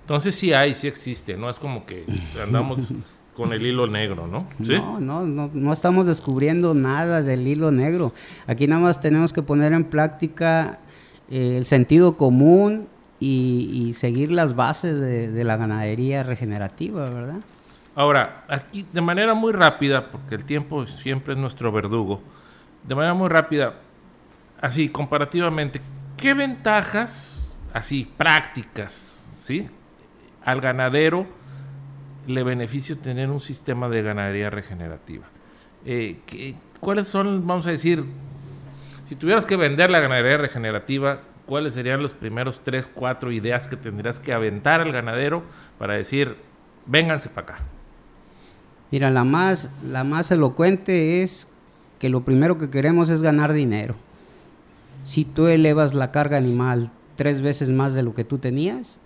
[0.00, 2.06] Entonces sí hay, sí existe, no es como que
[2.42, 2.94] andamos
[3.36, 4.46] con el hilo negro, ¿no?
[4.64, 4.76] ¿Sí?
[4.76, 8.14] No, no, no, no estamos descubriendo nada del hilo negro.
[8.46, 10.78] Aquí nada más tenemos que poner en práctica
[11.30, 12.88] eh, el sentido común
[13.20, 17.40] y, seguir las bases de, la ganadería regenerativa, ¿verdad?
[17.94, 22.22] Ahora, aquí de manera muy rápida, porque el tiempo siempre es nuestro verdugo,
[22.84, 23.74] de manera muy rápida,
[24.60, 25.80] así comparativamente,
[26.16, 29.68] ¿qué ventajas, así prácticas, ¿sí?
[30.44, 31.26] Al ganadero
[32.26, 35.24] le beneficia tener un sistema de ganadería regenerativa.
[35.84, 38.04] Eh, ¿qué- ¿Cuáles son, vamos a decir,
[39.04, 43.76] si tuvieras que vender la ganadería regenerativa, cuáles serían los primeros tres, cuatro ideas que
[43.76, 45.42] tendrías que aventar al ganadero
[45.78, 46.36] para decir,
[46.86, 47.64] vénganse para acá?
[48.90, 51.48] Mira, la más, la más elocuente es
[51.98, 53.94] que lo primero que queremos es ganar dinero.
[55.04, 59.00] Si tú elevas la carga animal tres veces más de lo que tú tenías,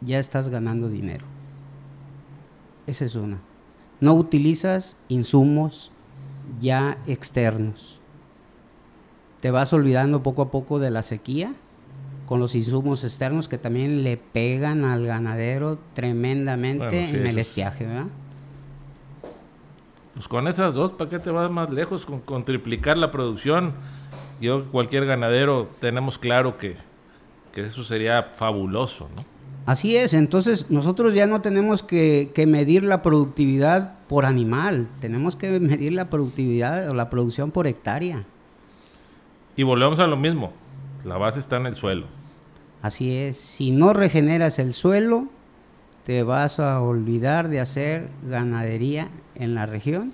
[0.00, 1.24] ya estás ganando dinero.
[2.88, 3.38] Esa es una.
[4.00, 5.92] No utilizas insumos
[6.60, 8.01] ya externos.
[9.42, 11.52] Te vas olvidando poco a poco de la sequía
[12.26, 17.38] con los insumos externos que también le pegan al ganadero tremendamente Bueno, sí, en el
[17.38, 18.06] estiaje, ¿verdad?
[20.14, 22.06] Pues con esas dos, ¿para qué te vas más lejos?
[22.06, 23.72] Con, con triplicar la producción.
[24.40, 26.76] Yo, cualquier ganadero, tenemos claro que,
[27.52, 29.24] que eso sería fabuloso, ¿no?
[29.66, 35.34] Así es, entonces nosotros ya no tenemos que, que medir la productividad por animal, tenemos
[35.34, 38.24] que medir la productividad o la producción por hectárea.
[39.56, 40.52] Y volvemos a lo mismo.
[41.04, 42.06] La base está en el suelo.
[42.80, 45.26] Así es, si no regeneras el suelo,
[46.04, 50.12] te vas a olvidar de hacer ganadería en la región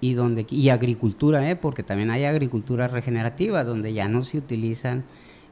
[0.00, 1.56] y donde y agricultura, ¿eh?
[1.56, 5.04] porque también hay agricultura regenerativa donde ya no se utilizan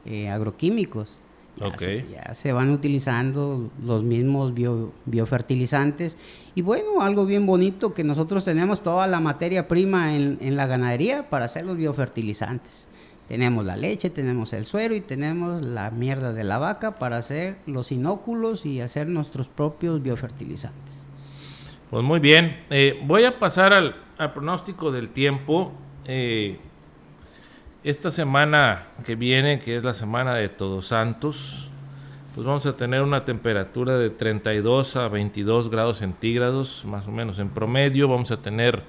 [0.05, 1.19] eh, agroquímicos.
[1.57, 1.77] Ya, Ok.
[1.77, 6.17] se, ya se van utilizando los mismos bio- biofertilizantes.
[6.55, 10.65] Y bueno, algo bien bonito que nosotros tenemos toda la materia prima en, en la
[10.67, 12.87] ganadería para hacer los biofertilizantes.
[13.29, 17.57] Tenemos la leche, tenemos el suero y tenemos la mierda de la vaca para hacer
[17.67, 21.05] los inóculos y hacer nuestros propios biofertilizantes.
[21.91, 22.63] Pues muy bien.
[22.71, 23.95] Eh, voy a pasar al,
[24.33, 25.71] pronóstico del tiempo.
[26.05, 26.57] Eh,
[27.83, 31.69] esta semana que viene, que es la semana de Todos Santos,
[32.33, 37.37] pues vamos a tener una temperatura de 32 a 22 grados centígrados, más o menos
[37.37, 38.07] en promedio.
[38.07, 38.81] Vamos a tener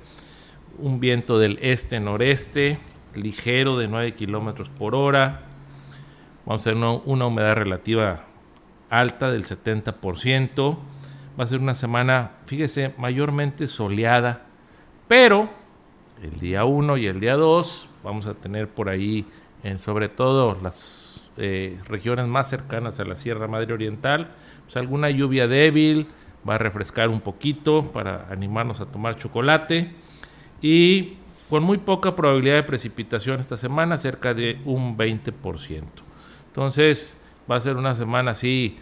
[0.78, 2.78] un viento del este-noreste,
[3.14, 5.42] ligero de 9 kilómetros por hora.
[6.46, 8.24] Vamos a tener una, humedad relativa
[8.88, 10.78] alta del 70%.
[11.38, 14.46] Va a ser una semana, fíjese, mayormente soleada,
[15.08, 15.48] pero
[16.22, 19.26] el día 1 y el día 2 vamos a tener por ahí,
[19.62, 24.32] en, sobre todo las eh, regiones más cercanas a la Sierra Madre Oriental,
[24.64, 26.08] pues alguna lluvia débil,
[26.48, 29.92] va a refrescar un poquito para animarnos a tomar chocolate
[30.62, 31.16] y
[31.50, 35.82] con muy poca probabilidad de precipitación esta semana, cerca de un 20%.
[36.46, 37.20] Entonces
[37.50, 38.78] va a ser una semana así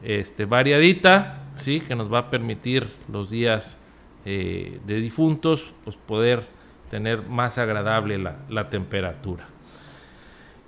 [0.00, 1.80] este, variadita, ¿sí?
[1.80, 3.78] que nos va a permitir los días
[4.24, 6.46] eh, de difuntos pues poder
[6.88, 9.46] tener más agradable la, la temperatura.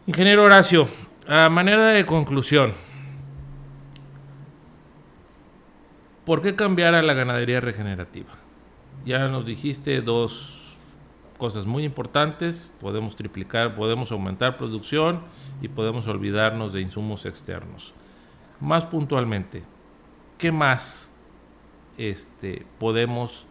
[0.09, 0.89] Ingeniero Horacio,
[1.29, 2.75] a manera de conclusión,
[6.25, 8.33] ¿por qué cambiar a la ganadería regenerativa?
[9.05, 10.66] Ya nos dijiste dos
[11.37, 15.21] cosas muy importantes, podemos triplicar, podemos aumentar producción
[15.61, 17.93] y podemos olvidarnos de insumos externos.
[18.61, 19.63] Más puntualmente,
[20.39, 21.11] ¿qué más
[21.99, 23.47] este, podemos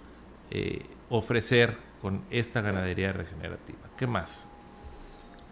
[0.52, 3.80] eh, ofrecer con esta ganadería regenerativa?
[3.98, 4.50] ¿Qué más?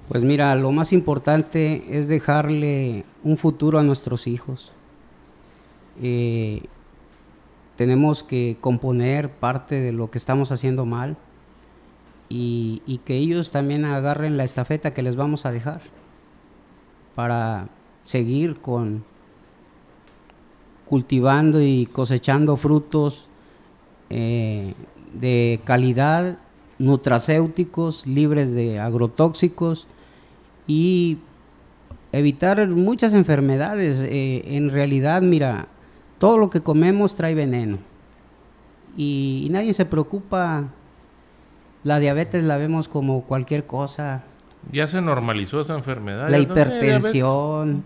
[0.10, 4.74] Pues mira, lo más importante es dejarle un futuro a nuestros hijos.
[6.02, 6.64] Eh,
[7.78, 11.16] tenemos que componer parte de lo que estamos haciendo mal
[12.30, 15.82] y, que ellos también agarren la estafeta que les vamos a dejar
[17.16, 17.70] para
[18.04, 19.04] seguir con
[20.86, 23.28] cultivando y cosechando frutos
[24.10, 24.74] eh,
[25.14, 26.38] de calidad,
[26.80, 29.88] nutracéuticos, libres de agrotóxicos
[30.68, 31.20] y
[32.12, 34.00] evitar muchas enfermedades.
[34.00, 35.68] Eh, en realidad, mira,
[36.20, 37.80] todo lo que comemos trae veneno
[38.96, 40.70] y nadie se preocupa.
[41.84, 44.24] La diabetes la vemos como cualquier cosa,
[44.72, 46.30] Ya se normalizó esa enfermedad.
[46.30, 47.84] la hipertensión.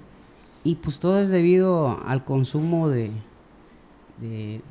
[0.64, 3.10] Y pues todo es debido al consumo de,
[4.22, 4.62] de,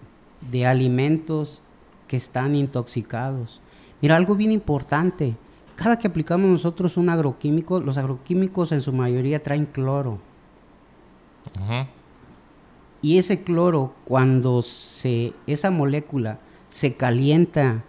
[0.50, 1.62] de alimentos
[2.06, 3.60] que están intoxicados.
[4.02, 5.34] Mira, algo bien importante.
[5.74, 10.18] Cada que aplicamos nosotros un agroquímico, los agroquímicos en su mayoría traen cloro.
[13.02, 17.82] Y ese cloro, cuando se, esa molécula se calienta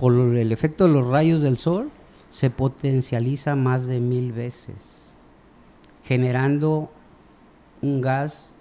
[0.00, 1.90] por el efecto de los rayos del sol,
[2.30, 5.12] se potencializa más de mil veces,
[6.04, 6.90] generando
[7.82, 8.54] un gas,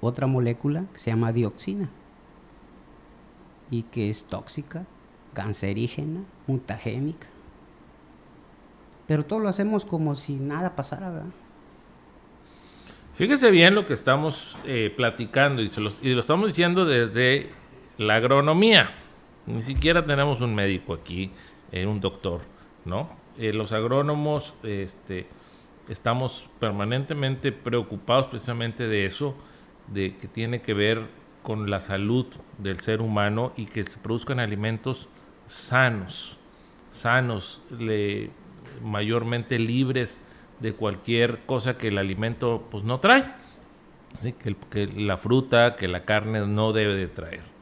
[0.00, 1.88] otra molécula que se llama dioxina
[3.70, 4.86] y que es tóxica,
[5.34, 7.28] cancerígena, mutagénica.
[9.06, 11.30] Pero todo lo hacemos como si nada pasara, ¿verdad?
[13.14, 15.70] Fíjese bien lo que estamos eh, platicando y,
[16.12, 17.50] lo estamos diciendo desde
[17.98, 19.05] la agronomía.
[19.46, 21.30] Ni siquiera tenemos un médico aquí,
[21.70, 22.40] eh, un doctor,
[22.84, 23.08] ¿no?
[23.38, 25.26] Eh, los agrónomos este,
[25.88, 29.36] estamos permanentemente preocupados precisamente de eso,
[29.86, 31.06] de que tiene que ver
[31.42, 32.26] con la salud
[32.58, 35.08] del ser humano y que se produzcan alimentos
[35.46, 36.38] sanos,
[36.90, 37.62] sanos,
[38.82, 40.24] mayormente libres
[40.58, 43.32] de cualquier cosa que el alimento pues no trae.
[44.20, 47.55] Que, que la fruta, que la carne no debe de traer.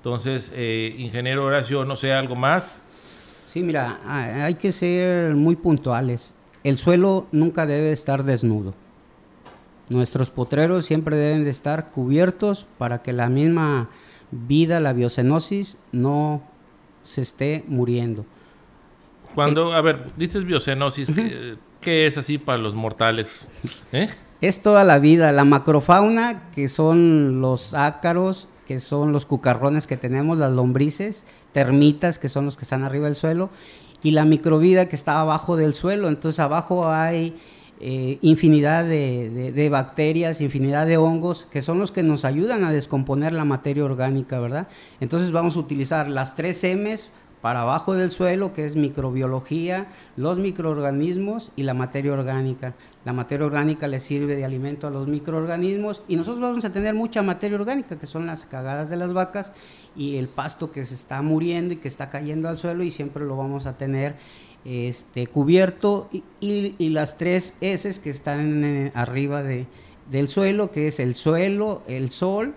[0.00, 2.82] Entonces, eh, ingeniero Horacio, no sé, algo más.
[3.46, 6.34] Sí, mira, ha- hay que ser muy puntuales.
[6.64, 8.74] El suelo nunca debe estar desnudo.
[9.88, 13.88] Nuestros potreros siempre deben de estar cubiertos para que la misma
[14.30, 16.42] vida, la biocenosis, no
[17.02, 18.24] se esté muriendo.
[19.34, 23.46] Cuando, a ver, dices biocenosis, ¿qué, qué es así para los mortales?
[23.92, 24.08] ¿Eh?
[24.40, 29.96] Es toda la vida, la macrofauna, que son los ácaros, que son los cucarrones que
[29.96, 33.50] tenemos, las lombrices, termitas, que son los que están arriba del suelo,
[34.00, 36.06] y la microvida que está abajo del suelo.
[36.06, 37.34] Entonces abajo hay
[37.80, 42.70] eh, infinidad de, de- bacterias, infinidad de hongos, que son los que nos ayudan a
[42.70, 44.68] descomponer la materia orgánica, ¿verdad?
[45.00, 47.08] Entonces vamos a utilizar las tres M's
[47.40, 49.86] para abajo del suelo, que es microbiología,
[50.16, 52.74] los microorganismos y la materia orgánica.
[53.04, 56.94] La materia orgánica le sirve de alimento a los microorganismos y nosotros vamos a tener
[56.94, 59.52] mucha materia orgánica, que son las cagadas de las vacas
[59.96, 63.24] y el pasto que se está muriendo y que está cayendo al suelo y siempre
[63.24, 64.16] lo vamos a tener
[64.64, 66.10] este, cubierto
[66.40, 69.66] y, las tres S que están eh, arriba de,
[70.10, 72.54] del suelo, que es el suelo, el sol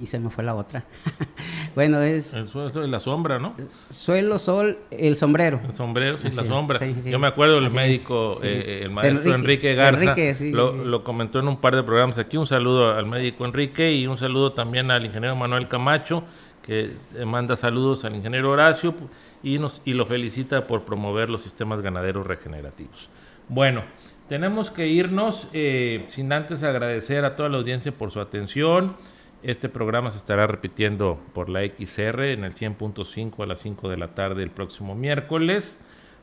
[0.00, 0.84] y se me fue la otra.
[1.74, 3.54] bueno, es El suelo la sombra, ¿no?
[3.88, 5.60] suelo, sol, el sombrero.
[5.66, 6.78] El sombrero, sí, Así la es, sombra.
[6.78, 7.10] sí, sí.
[7.10, 8.46] Yo me acuerdo del Así médico, es, sí.
[8.46, 12.18] eh, el maestro Enrique, Enrique, Garza, Enrique, sí, lo, comentó en un par de programas
[12.18, 12.36] aquí.
[12.36, 16.24] Un saludo al médico Enrique y un saludo también al ingeniero Manuel Camacho,
[16.62, 16.92] que
[17.24, 18.94] manda saludos al ingeniero Horacio
[19.42, 23.08] y, nos, y lo felicita por promover los sistemas ganaderos regenerativos.
[23.48, 23.82] Bueno,
[24.28, 28.96] tenemos que irnos eh, sin antes agradecer a toda la audiencia por su atención.
[29.42, 33.96] Este programa se estará repitiendo por la XR en el 100.5 a las 5 de
[33.96, 35.78] la tarde el próximo miércoles.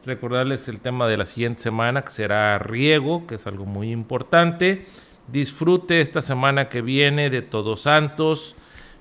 [0.06, 4.88] Recordarles el tema de la siguiente semana que será riego, que es algo muy importante.
[5.28, 8.56] Disfrute esta semana que viene de Todos Santos.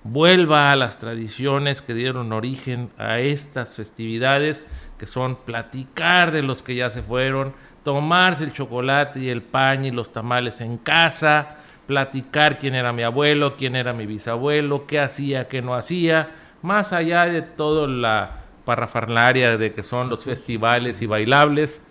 [0.05, 6.63] Vuelva a las tradiciones que dieron origen a estas festividades, que son platicar de los
[6.63, 11.57] que ya se fueron, tomarse el chocolate y el pan y los tamales en casa,
[11.93, 16.31] platicar quién era mi abuelo, quién era mi bisabuelo, qué hacía, qué no hacía,
[16.63, 21.87] más allá de toda la parrafarnaria de que son los festivales y bailables,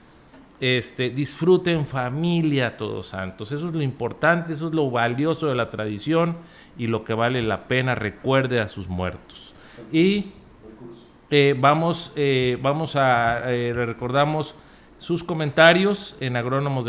[0.60, 3.52] este, disfruten familia todos santos.
[3.52, 6.36] Eso es lo importante, eso es lo valioso de la tradición
[6.80, 7.94] y lo que vale la pena.
[7.94, 9.54] Recuerde a sus muertos.
[9.92, 10.32] Y
[11.30, 14.56] eh, vamos, eh, vamos a, eh, recordamos
[14.98, 16.86] sus comentarios en agrónomos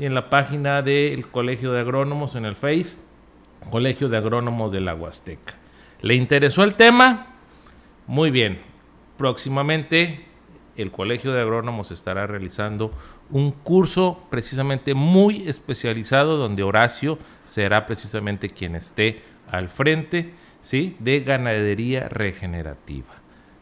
[0.00, 2.96] y en la página del Colegio de Agrónomos en el Face,
[3.70, 5.52] Colegio de Agrónomos de la Huasteca.
[6.00, 7.26] ¿Le interesó el tema?
[8.06, 8.62] Muy bien.
[9.18, 10.24] Próximamente
[10.78, 12.92] el Colegio de Agrónomos estará realizando
[13.28, 19.20] un curso precisamente muy especializado donde Horacio será precisamente quien esté
[19.50, 20.32] al frente,
[20.62, 20.96] ¿sí?
[20.98, 23.16] De ganadería regenerativa.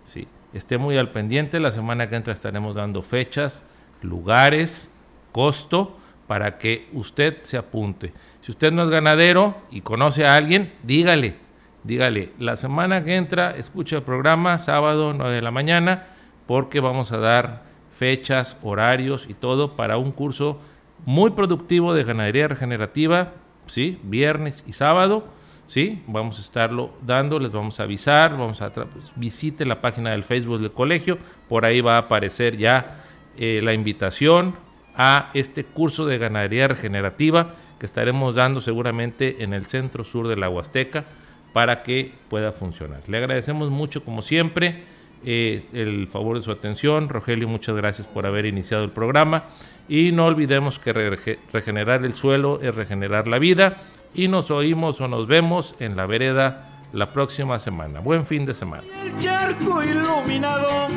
[0.05, 1.59] Sí, esté muy al pendiente.
[1.59, 3.65] La semana que entra estaremos dando fechas,
[4.03, 4.97] lugares,
[5.33, 5.97] costo
[6.29, 8.13] para que usted se apunte.
[8.43, 11.37] Si usted no es ganadero y conoce a alguien, dígale,
[11.83, 16.07] dígale, la semana que entra escucha el programa, sábado 9 de la mañana,
[16.47, 17.63] porque vamos a dar
[17.97, 20.61] fechas, horarios y todo para un curso
[21.07, 23.33] muy productivo de ganadería regenerativa,
[23.67, 23.99] ¿sí?
[24.03, 25.29] Viernes y sábado,
[25.67, 26.03] ¿sí?
[26.07, 30.25] Vamos a estarlo dando, les vamos a avisar, vamos a pues, visite la página del
[30.25, 31.17] Facebook del colegio,
[31.49, 32.99] por ahí va a aparecer ya
[33.39, 34.68] eh, la invitación
[34.99, 40.37] a este curso de ganadería regenerativa que estaremos dando seguramente en el centro sur de
[40.37, 41.05] la Huasteca
[41.53, 43.01] para que pueda funcionar.
[43.07, 44.83] Le agradecemos mucho como siempre
[45.25, 47.09] eh, el favor de su atención.
[47.09, 49.45] Rogelio, muchas gracias por haber iniciado el programa.
[49.89, 53.79] Y no olvidemos que rege- regenerar el suelo es regenerar la vida.
[54.15, 58.01] Y nos oímos o nos vemos en la vereda la próxima semana.
[58.01, 58.83] Buen fin de semana.
[59.05, 60.89] El charco iluminado,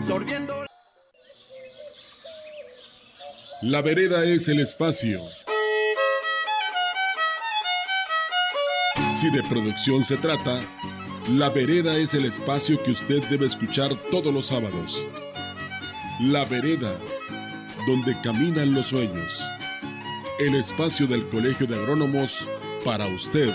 [0.00, 0.69] sorbiendo.
[3.62, 5.20] La vereda es el espacio.
[9.12, 10.60] Si de producción se trata,
[11.28, 15.06] La vereda es el espacio que usted debe escuchar todos los sábados.
[16.22, 16.96] La vereda,
[17.86, 19.44] donde caminan los sueños.
[20.38, 22.48] El espacio del Colegio de Agrónomos
[22.82, 23.52] para usted.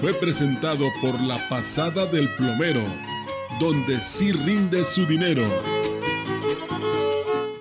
[0.00, 2.82] Fue presentado por la pasada del plomero,
[3.60, 5.46] donde sí rinde su dinero.